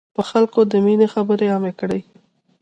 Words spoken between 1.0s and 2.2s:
خبري عامي کړی.